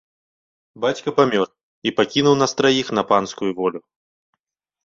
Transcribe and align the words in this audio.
Бацька 0.85 1.11
памёр 1.19 1.47
і 1.89 1.93
пакінуў 1.99 2.35
нас 2.41 2.51
траіх 2.63 2.87
на 2.99 3.03
панскую 3.13 3.51
волю. 3.59 3.79